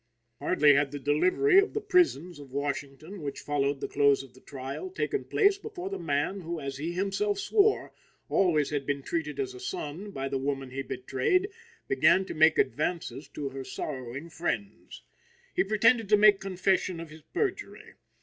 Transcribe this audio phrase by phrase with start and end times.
[0.39, 4.39] Hardly had the delivery of the prisons of Washington, which followed the close of the
[4.41, 7.91] trial, taken place, before the man who, as he himself swore,
[8.27, 11.49] always had been treated as a son by the woman he betrayed,
[11.87, 15.03] began to make advances to her sorrowing friends.
[15.55, 17.93] He pretended to make confession of his perjury.